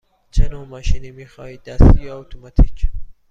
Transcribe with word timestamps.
چه 0.31 0.49
نوع 0.49 0.65
ماشینی 0.67 1.11
می 1.11 1.25
خواهید– 1.25 1.63
دستی 1.65 2.01
یا 2.01 2.19
اتوماتیک؟ 2.19 2.89